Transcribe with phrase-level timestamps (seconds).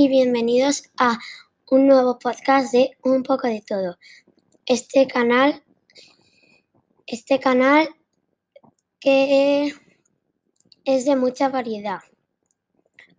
[0.00, 1.18] y bienvenidos a
[1.70, 3.98] un nuevo podcast de Un poco de todo.
[4.64, 5.62] Este canal,
[7.06, 7.86] este canal
[8.98, 9.74] que
[10.86, 11.98] es de mucha variedad.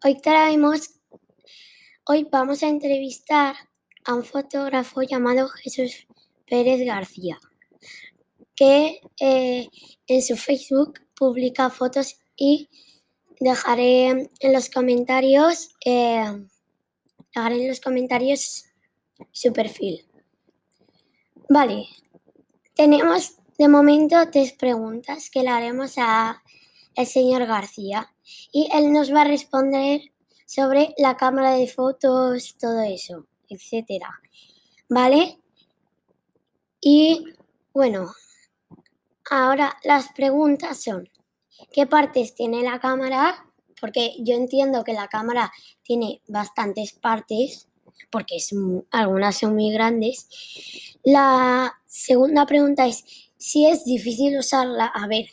[0.04, 1.00] Hoy traemos,
[2.04, 3.54] hoy vamos a entrevistar
[4.04, 6.08] a un fotógrafo llamado Jesús
[6.48, 7.38] Pérez García,
[8.56, 9.68] que eh,
[10.08, 12.70] en su Facebook publica fotos y
[13.40, 16.26] dejaré en los comentarios, eh,
[17.34, 18.66] dejaré en los comentarios
[19.32, 20.06] su perfil.
[21.50, 21.88] Vale,
[22.76, 26.42] tenemos de momento tres preguntas que le haremos a
[26.96, 28.14] el señor García
[28.52, 30.02] y él nos va a responder
[30.46, 34.10] sobre la cámara de fotos, todo eso, etcétera.
[34.90, 35.40] ¿Vale?
[36.82, 37.26] Y
[37.74, 38.12] bueno,
[39.30, 41.08] ahora las preguntas son,
[41.72, 43.46] ¿qué partes tiene la cámara?
[43.82, 45.52] Porque yo entiendo que la cámara
[45.84, 47.68] tiene bastantes partes,
[48.12, 48.38] porque
[48.92, 50.28] algunas son muy grandes.
[51.04, 53.04] La segunda pregunta es
[53.38, 54.86] si es difícil usarla.
[54.86, 55.26] A ver,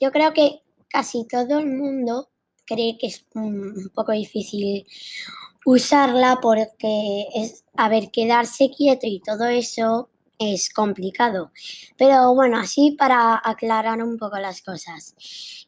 [0.00, 2.30] yo creo que casi todo el mundo
[2.64, 4.86] cree que es un poco difícil
[5.66, 11.52] usarla porque es, a ver, quedarse quieto y todo eso es complicado.
[11.98, 15.14] Pero bueno, así para aclarar un poco las cosas.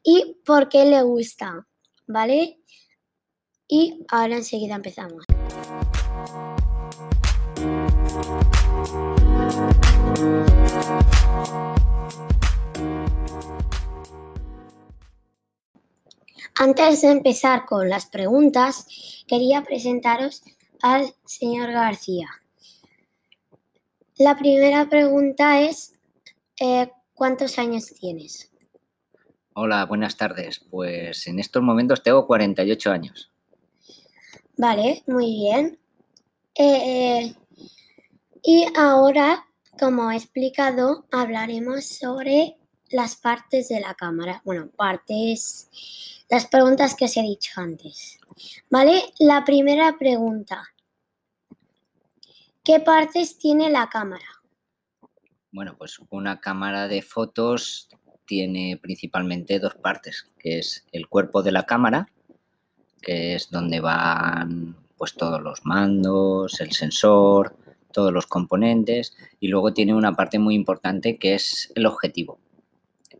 [0.03, 1.67] ¿Y por qué le gusta?
[2.13, 2.59] ¿Vale?
[3.67, 5.25] Y ahora enseguida empezamos.
[16.55, 18.87] Antes de empezar con las preguntas,
[19.27, 20.43] quería presentaros
[20.83, 22.29] al señor García.
[24.17, 25.95] La primera pregunta es,
[26.61, 28.52] eh, ¿cuántos años tienes?
[29.55, 30.61] Hola, buenas tardes.
[30.71, 33.31] Pues en estos momentos tengo 48 años.
[34.57, 35.79] Vale, muy bien.
[36.55, 37.35] Eh,
[38.43, 39.47] y ahora,
[39.79, 42.57] como he explicado, hablaremos sobre
[42.91, 44.41] las partes de la cámara.
[44.45, 45.69] Bueno, partes,
[46.31, 48.19] las preguntas que os he dicho antes.
[48.71, 49.13] ¿Vale?
[49.19, 50.67] La primera pregunta.
[52.65, 54.25] ¿Qué partes tiene la cámara?
[55.51, 57.91] Bueno, pues una cámara de fotos
[58.33, 62.09] tiene principalmente dos partes, que es el cuerpo de la cámara,
[63.03, 67.55] que es donde van pues todos los mandos, el sensor,
[67.93, 72.39] todos los componentes y luego tiene una parte muy importante que es el objetivo.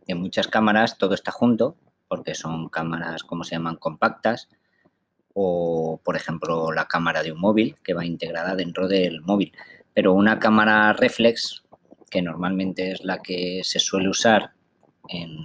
[0.07, 1.75] En muchas cámaras todo está junto
[2.07, 4.49] porque son cámaras, como se llaman, compactas
[5.35, 9.53] o, por ejemplo, la cámara de un móvil que va integrada dentro del móvil.
[9.93, 11.61] Pero una cámara reflex,
[12.09, 14.53] que normalmente es la que se suele usar
[15.09, 15.37] en,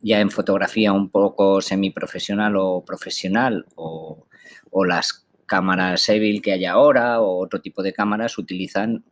[0.00, 4.26] ya en fotografía un poco semiprofesional o profesional o,
[4.70, 9.04] o las cámaras Evil que hay ahora o otro tipo de cámaras utilizan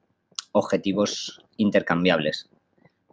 [0.52, 2.48] objetivos intercambiables.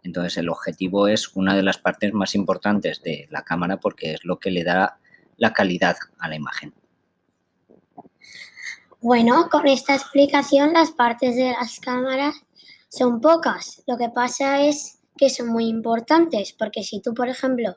[0.02, 4.24] Entonces el objetivo es una de las partes más importantes de la cámara porque es
[4.24, 4.98] lo que le da
[5.36, 6.72] la calidad a la imagen.
[9.00, 12.34] Bueno, con esta explicación las partes de las cámaras
[12.88, 13.82] son pocas.
[13.86, 17.76] Lo que pasa es que son muy importantes porque si tú, por ejemplo,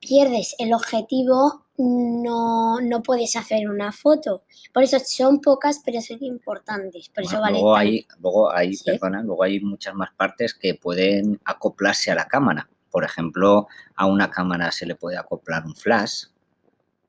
[0.00, 4.44] pierdes el objetivo, no, no puedes hacer una foto.
[4.72, 7.08] Por eso son pocas, pero son importantes.
[7.08, 8.78] Por eso vale luego, hay, luego, hay,
[9.24, 12.68] luego hay muchas más partes que pueden acoplarse a la cámara.
[12.90, 16.26] Por ejemplo, a una cámara se le puede acoplar un flash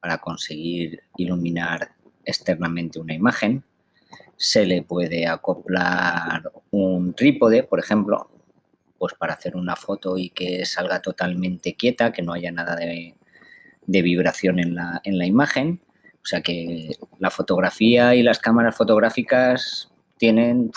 [0.02, 1.92] para conseguir iluminar
[2.26, 3.64] externamente una imagen.
[4.36, 8.30] Se le puede acoplar un trípode, por ejemplo,
[8.98, 13.16] pues para hacer una foto y que salga totalmente quieta, que no haya nada de,
[13.86, 15.82] vibración en la, en la imagen.
[16.16, 20.72] O sea que la fotografía y las cámaras fotográficas tienen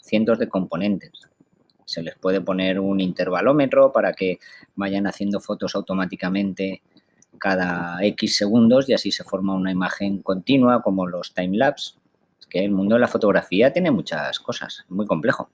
[0.00, 1.10] cientos de componentes.
[1.84, 4.38] Se les puede poner un intervalómetro para que
[4.74, 6.82] vayan haciendo fotos automáticamente
[7.38, 11.96] cada X segundos y así se forma una imagen continua como los timelapse.
[12.40, 15.50] Es que el mundo de la fotografía tiene muchas cosas, muy complejo.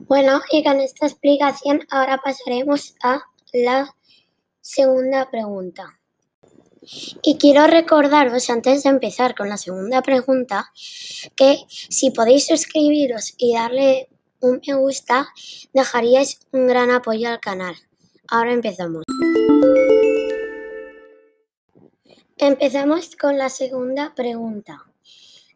[0.00, 3.22] Bueno, y con esta explicación ahora pasaremos a
[3.52, 3.94] la
[4.60, 5.98] segunda pregunta.
[7.22, 10.70] Y quiero recordaros, antes de empezar con la segunda pregunta,
[11.34, 14.08] que si podéis suscribiros y darle
[14.40, 15.28] un me gusta,
[15.72, 17.74] dejaríais un gran apoyo al canal.
[18.28, 19.02] Ahora empezamos.
[22.36, 24.84] Empezamos con la segunda pregunta.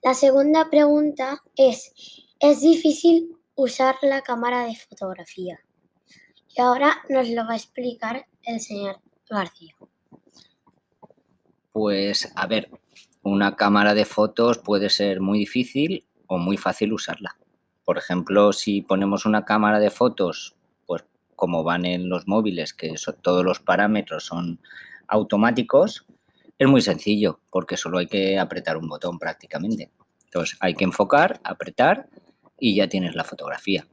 [0.03, 1.93] La segunda pregunta es,
[2.41, 5.61] ¿es difícil usar la cámara de fotografía.
[6.57, 9.75] Y ahora nos lo va a explicar el señor García.
[11.73, 12.71] Pues a ver,
[13.23, 17.37] una cámara de fotos puede ser muy difícil o muy fácil usarla.
[17.85, 21.05] Por ejemplo, si ponemos una cámara de fotos, pues
[21.37, 24.61] como van en los móviles, que todos los parámetros son
[25.07, 26.07] automáticos,
[26.59, 29.93] es muy sencillo porque solo hay que apretar un botón prácticamente.
[30.25, 32.09] Entonces hay que enfocar, apretar
[32.61, 33.87] y ya tienes la fotografía.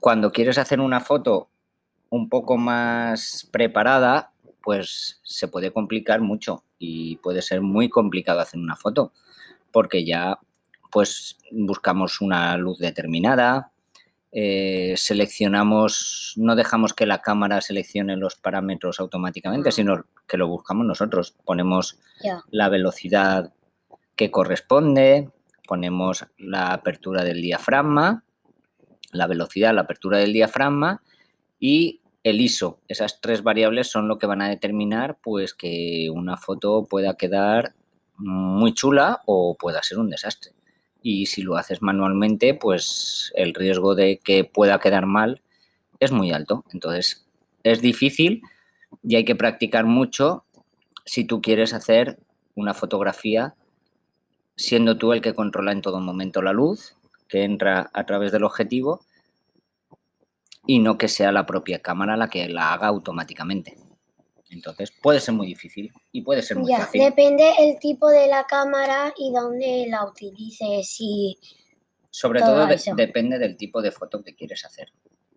[0.00, 1.48] Cuando quieres hacer una foto
[2.10, 8.60] un poco más preparada, pues se puede complicar mucho y puede ser muy complicado hacer
[8.60, 9.12] una foto
[9.72, 10.38] porque ya
[10.90, 13.72] pues buscamos una luz determinada,
[14.30, 20.86] eh, seleccionamos, no dejamos que la cámara seleccione los parámetros automáticamente, sino que lo buscamos
[20.86, 21.34] nosotros.
[21.44, 21.98] Ponemos
[22.50, 23.52] la velocidad
[24.14, 25.30] que corresponde,
[25.66, 28.24] ponemos la apertura del diafragma,
[29.12, 31.02] la velocidad, la apertura del diafragma
[31.58, 32.80] y el ISO.
[32.88, 37.74] Esas tres variables son lo que van a determinar pues que una foto pueda quedar
[38.16, 40.52] muy chula o pueda ser un desastre.
[41.02, 45.42] Y si lo haces manualmente, pues el riesgo de que pueda quedar mal
[46.00, 46.64] es muy alto.
[46.72, 47.26] Entonces,
[47.62, 48.42] es difícil
[49.02, 50.44] y hay que practicar mucho
[51.04, 52.18] si tú quieres hacer
[52.54, 53.54] una fotografía
[54.56, 56.96] siendo tú el que controla en todo momento la luz
[57.28, 59.00] que entra a través del objetivo
[60.66, 63.76] y no que sea la propia cámara la que la haga automáticamente.
[64.50, 67.00] Entonces puede ser muy difícil y puede ser muy fácil.
[67.02, 71.38] Depende el tipo de la cámara y dónde la utilices y
[72.10, 74.92] sobre todo depende del tipo de foto que quieres hacer.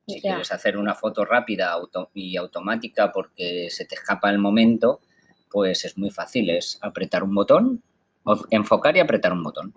[0.05, 1.75] Si quieres hacer una foto rápida
[2.13, 5.01] y automática porque se te escapa el momento,
[5.49, 7.83] pues es muy fácil, es apretar un botón,
[8.49, 9.73] enfocar y apretar un botón.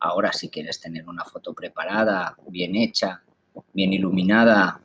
[0.00, 3.22] Ahora si quieres tener una foto preparada, bien hecha,
[3.72, 4.80] bien iluminada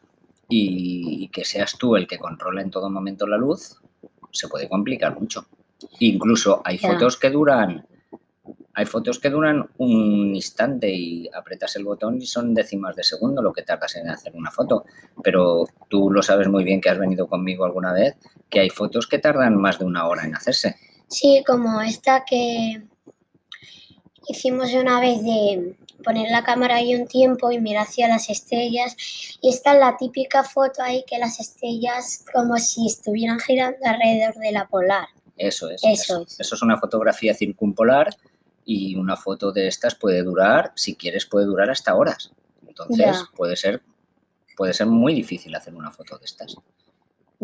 [0.50, 3.82] y, que seas tú el que controla en todo momento la luz,
[4.32, 5.46] se puede complicar mucho.
[6.00, 7.86] Incluso hay fotos que duran
[8.76, 13.42] hay fotos que duran un instante y apretas el botón y son décimas de segundo
[13.42, 14.86] lo que tardas en hacer una foto.
[15.24, 18.16] Pero tú lo sabes muy bien que has venido conmigo alguna vez,
[18.50, 20.76] que hay fotos que tardan más de una hora en hacerse.
[21.08, 22.82] Sí, como esta que
[24.28, 28.96] hicimos una vez de poner la cámara ahí un tiempo y mirar hacia las estrellas.
[29.42, 34.52] Y está la típica foto ahí que las estrellas como si estuvieran girando alrededor de
[34.52, 35.08] la polar.
[35.38, 35.82] Eso es.
[35.84, 36.40] Eso, es.
[36.40, 38.16] Eso es una fotografía circumpolar
[38.66, 42.32] y una foto de estas puede durar, si quieres, puede durar hasta horas.
[42.66, 43.82] Entonces puede ser
[44.56, 46.56] puede ser muy difícil hacer una foto de estas.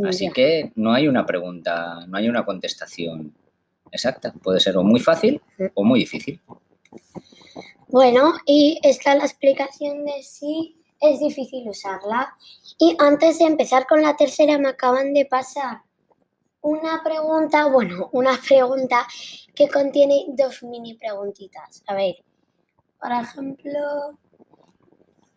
[0.03, 3.33] Así que no hay una pregunta, no hay una contestación
[3.91, 4.31] exacta.
[4.31, 5.41] Puede ser o muy fácil
[5.73, 6.39] o muy difícil.
[7.87, 12.35] Bueno, y está la explicación de si es difícil usarla.
[12.77, 15.81] Y antes de empezar con la tercera me acaban de pasar
[16.61, 19.07] una pregunta, bueno, una pregunta
[19.55, 21.83] que contiene dos mini preguntitas.
[21.87, 22.15] A ver,
[23.01, 24.17] por ejemplo,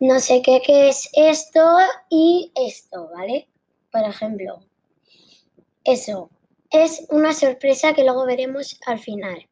[0.00, 1.60] no sé qué, qué es esto
[2.10, 3.48] y esto, ¿vale?
[3.90, 4.60] Por ejemplo,
[5.84, 6.30] eso
[6.70, 9.48] es una sorpresa que luego veremos al final.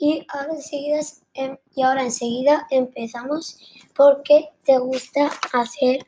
[0.00, 1.00] Y ahora enseguida,
[1.34, 3.58] em, y ahora enseguida empezamos
[3.96, 6.06] porque te gusta hacer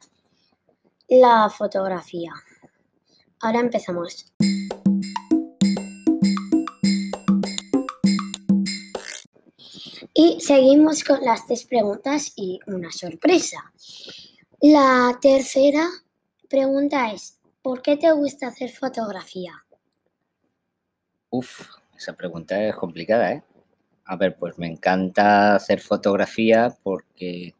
[1.08, 2.32] la fotografía.
[3.40, 4.32] Ahora empezamos.
[10.14, 13.72] Y seguimos con las tres preguntas y una sorpresa.
[14.60, 15.88] La tercera
[16.48, 19.64] pregunta es, ¿por qué te gusta hacer fotografía?
[21.30, 23.42] Uf, esa pregunta es complicada, ¿eh?
[24.04, 27.54] A ver, pues me encanta hacer fotografía porque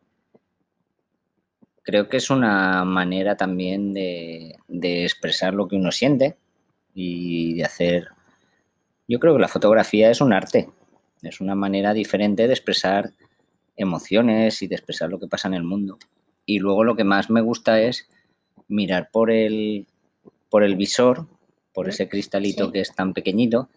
[1.82, 6.36] creo que es una manera también de, de, expresar lo que uno siente
[6.94, 8.08] y de hacer...
[9.08, 10.68] Yo creo que la fotografía es un arte,
[11.22, 13.12] es una manera diferente de expresar
[13.76, 15.98] emociones y de expresar lo que pasa en el mundo.
[16.46, 18.08] Y luego lo que más me gusta es
[18.68, 19.86] mirar por el,
[20.48, 21.26] por el visor,
[21.72, 23.68] por ese cristalito que es tan pequeñito,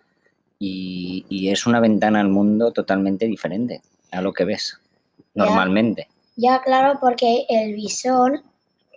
[0.66, 4.80] y, es una ventana al mundo totalmente diferente a lo que ves
[5.34, 6.08] normalmente.
[6.36, 8.42] Ya, claro, porque el visor,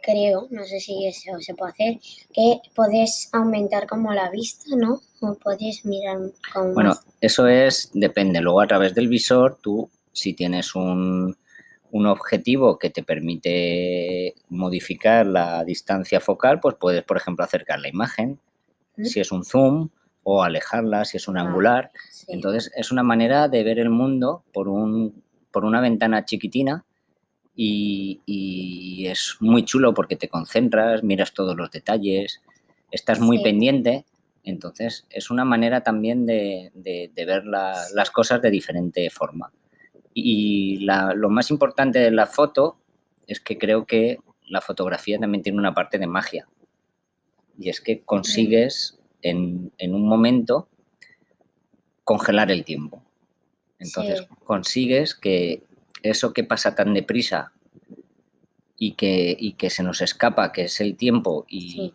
[0.02, 1.98] creo, no sé si eso se puede hacer,
[2.32, 5.00] que puedes aumentar como la vista, ¿no?
[5.20, 6.18] O puedes mirar
[6.52, 8.40] con Bueno, eso es, depende.
[8.40, 11.36] Luego a través del visor, tú, si tienes un,
[11.90, 17.88] un objetivo que te permite modificar la distancia focal, pues puedes, por ejemplo, acercar la
[17.88, 18.38] imagen,
[19.02, 19.90] si es un zoom,
[20.28, 21.92] o alejarla, si es un ah, angular.
[22.26, 26.84] Entonces, es una manera de ver el mundo por, un, por una ventana chiquitina
[27.54, 32.42] y, y, es muy chulo porque te concentras, miras todos los detalles,
[32.90, 34.04] estás muy pendiente
[34.42, 36.72] Entonces, es una manera también de,
[37.14, 39.52] ver las cosas de diferente forma.
[40.12, 42.78] Y lo más importante de la foto
[43.28, 44.18] es que creo que
[44.48, 46.48] la fotografía también tiene una parte de magia.
[47.60, 48.98] Y es que consigues
[49.30, 50.68] en, un momento
[52.04, 53.02] congelar el tiempo.
[53.78, 55.62] Entonces consigues que
[56.02, 57.52] eso que pasa tan deprisa
[58.78, 61.94] y que, y que se nos escapa, que es el tiempo y...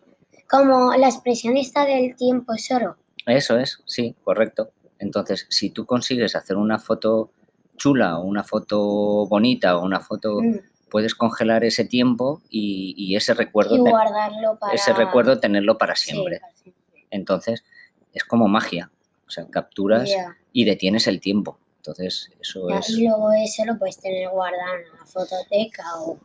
[0.50, 2.96] Como la expresión esta del tiempo es oro.
[3.24, 4.70] Eso es, sí, correcto.
[4.98, 7.30] Entonces, si tú consigues hacer una foto
[7.76, 10.40] chula o una foto bonita o una foto...
[10.40, 10.60] Mm.
[10.90, 13.78] Puedes congelar ese tiempo y, ese recuerdo...
[13.78, 14.74] guardarlo para...
[14.74, 16.42] Ese recuerdo tenerlo para siempre.
[17.12, 17.62] Entonces,
[18.12, 18.90] es como magia.
[19.26, 20.10] O sea, capturas
[20.52, 21.58] y detienes el tiempo.
[21.76, 22.90] Entonces, eso es...
[22.90, 26.18] Y luego eso lo puedes tener guardado en la fototeca o,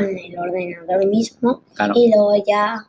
[0.00, 1.62] en el ordenador mismo.
[1.94, 2.86] Y luego ya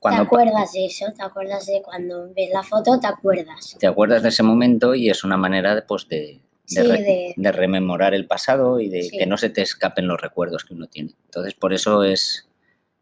[0.00, 3.76] te acuerdas de eso, te acuerdas de cuando ves la foto, te acuerdas.
[3.78, 8.80] Te acuerdas de ese momento y es una manera pues, de, de, rememorar el pasado
[8.80, 11.14] y de que no se te escapen los recuerdos que uno tiene.
[11.26, 12.48] Entonces, por eso es,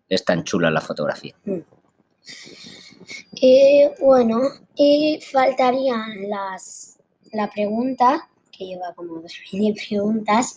[0.08, 1.34] es tan chula la fotografía.
[1.44, 1.58] Mm.
[3.36, 4.42] Y bueno,
[4.76, 6.98] y faltarían las,
[7.32, 10.54] la pregunta, que lleva como dos mini preguntas,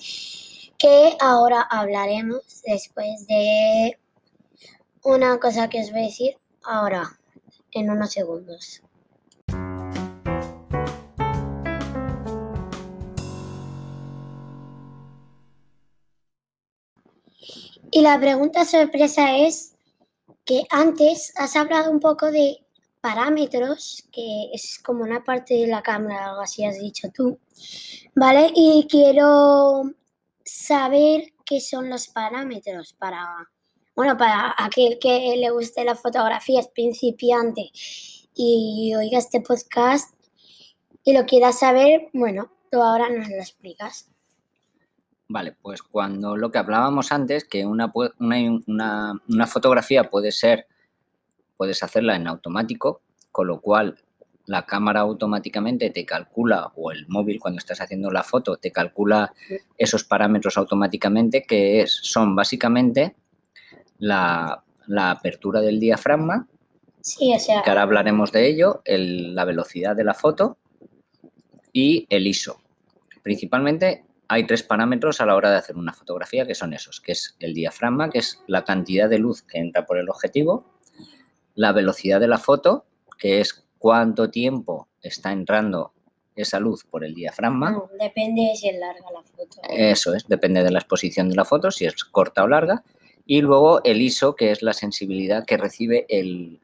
[0.78, 3.98] que ahora hablaremos después de
[5.04, 7.20] una cosa que os voy a decir ahora,
[7.72, 8.84] en unos segundos.
[17.90, 19.74] Y la pregunta sorpresa es
[20.46, 22.67] que antes has hablado un poco de
[23.08, 27.40] parámetros, que es como una parte de la cámara, algo así has dicho tú,
[28.14, 28.52] ¿vale?
[28.54, 29.84] Y quiero
[30.44, 33.26] saber qué son los parámetros para,
[33.96, 37.72] bueno, para aquel que le guste la fotografía, es principiante
[38.36, 40.14] y oiga este podcast
[41.06, 44.12] y lo quiera saber, bueno, tú ahora nos lo explicas.
[45.30, 50.68] Vale, pues cuando lo que hablábamos antes, que una, una, fotografía puede ser,
[51.58, 53.96] puedes hacerla en automático, con lo cual
[54.46, 59.34] la cámara automáticamente te calcula, o el móvil cuando estás haciendo la foto, te calcula
[59.78, 63.16] esos parámetros automáticamente, que es, son básicamente
[64.00, 64.64] la,
[64.98, 66.48] apertura del diafragma,
[67.02, 70.58] sí, o sea, que ahora hablaremos de ello, la velocidad de la foto
[71.74, 72.62] y el ISO.
[73.22, 77.12] Principalmente hay tres parámetros a la hora de hacer una fotografía que son esos, que
[77.12, 80.77] es el diafragma, que es la cantidad de luz que entra por el objetivo,
[81.58, 82.86] la velocidad de la foto,
[83.18, 85.92] que es cuánto tiempo está entrando
[86.36, 87.84] esa luz por el diafragma.
[88.00, 89.60] depende si es larga la foto.
[89.68, 92.84] Eso es, depende de la exposición de la foto, si es corta o larga.
[93.26, 96.60] Y luego el ISO, que es la sensibilidad que recibe el,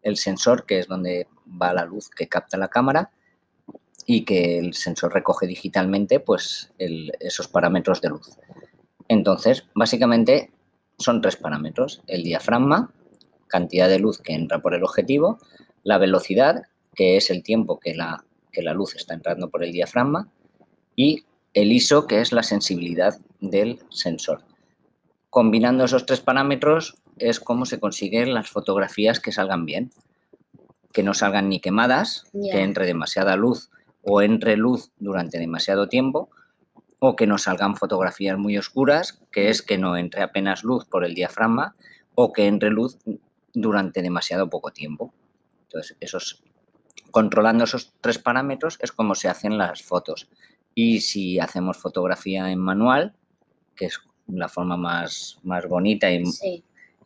[0.00, 3.10] el sensor, que es donde va la luz que capta la cámara
[4.06, 8.38] y que el sensor recoge digitalmente pues, esos parámetros de luz.
[9.08, 10.52] Entonces, básicamente
[10.98, 12.02] son tres parámetros.
[12.06, 12.94] El diafragma,
[13.46, 15.38] cantidad de luz que entra por el objetivo,
[15.82, 16.62] la velocidad,
[16.94, 20.28] que es el tiempo que la, que la luz está entrando por el diafragma,
[20.94, 21.24] y
[21.54, 24.42] el ISO, que es la sensibilidad del sensor.
[25.30, 29.90] Combinando esos tres parámetros es como se consiguen las fotografías que salgan bien,
[30.92, 33.70] que no salgan ni quemadas, que entre demasiada luz
[34.02, 36.30] o entre luz durante demasiado tiempo
[36.98, 41.04] o que no salgan fotografías muy oscuras, que es que no entre apenas luz por
[41.04, 41.74] el diafragma
[42.14, 42.98] o que entre luz
[43.56, 45.12] durante demasiado poco tiempo.
[45.62, 46.42] Entonces, esos,
[47.10, 50.28] controlando esos tres parámetros es como se hacen las fotos.
[50.74, 53.14] Y si hacemos fotografía en manual,
[53.74, 53.98] que es
[54.28, 56.22] la forma más, más bonita y,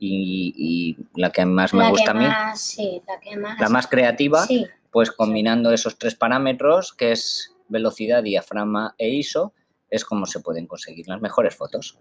[0.01, 4.45] y, la que más me gusta a mí, la, más, creativa,
[4.91, 9.53] pues combinando esos tres parámetros, que es velocidad, diafragma e ISO,
[9.89, 11.97] es como se pueden conseguir las mejores fotos.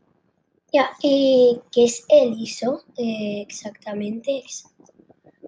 [0.71, 4.43] Ya, ¿y qué es el ISO eh, exactamente?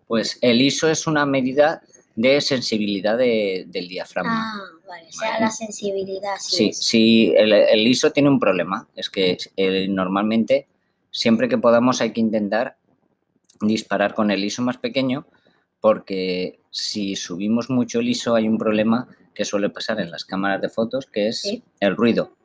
[0.08, 1.82] Pues el ISO es una medida
[2.16, 4.54] de sensibilidad del diafragma.
[4.54, 6.36] Ah, vale, o sea, la sensibilidad.
[6.40, 9.38] Sí, sí, el, ISO tiene un problema, es que
[9.90, 10.68] normalmente
[11.12, 12.78] siempre que podamos hay que intentar
[13.62, 15.28] disparar con el ISO más pequeño
[15.80, 20.62] porque si subimos mucho el ISO hay un problema que suele pasar en las cámaras
[20.62, 22.36] de fotos, que es el ruido,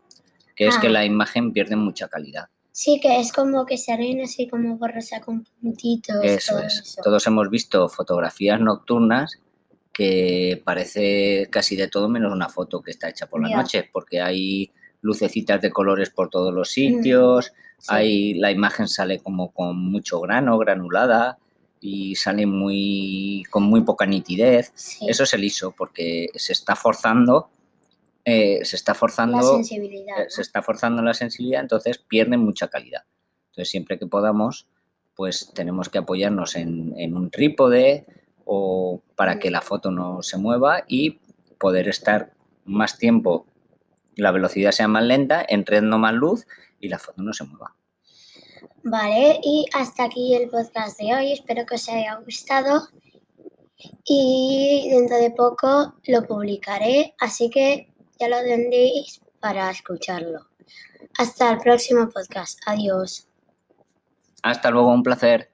[0.54, 0.90] que es que ah.
[0.90, 2.49] la imagen pierde mucha calidad.
[2.78, 6.18] Sí, que es como que se ven así como borrosa con puntitos.
[6.23, 6.95] Eso es.
[7.02, 9.40] Todos hemos visto fotografías nocturnas
[9.95, 14.21] que parece casi de todo menos una foto que está hecha por la noche, porque
[14.21, 17.54] hay lucecitas de colores por todos los sitios,
[17.88, 21.38] hay, la imagen sale como con mucho grano, granulada,
[21.80, 24.73] y sale muy con muy poca nitidez.
[24.75, 25.06] Sí.
[25.09, 27.49] Eso es el ISO, porque se está forzando,
[28.26, 30.18] eh, se está la forzando, sensibilidad.
[30.18, 30.30] eh, ¿no?
[30.30, 33.04] se está forzando la sensibilidad, entonces pierde mucha calidad.
[33.50, 34.66] Entonces siempre que podamos,
[35.14, 38.04] pues tenemos que apoyarnos en, en un trípode
[38.45, 41.21] o para que la foto no se mueva y
[41.59, 42.33] poder estar
[42.64, 43.47] más tiempo,
[44.16, 46.47] la velocidad sea más lenta, entrando más luz
[46.80, 47.76] y la foto no se mueva.
[48.83, 51.33] Vale, y hasta aquí el podcast de hoy.
[51.33, 52.88] Espero que os haya gustado.
[54.04, 60.46] Y dentro de poco lo publicaré, así que ya lo tendréis para escucharlo.
[61.18, 62.58] Hasta el próximo podcast.
[62.66, 63.28] Adiós.
[64.42, 65.50] Hasta luego, un placer.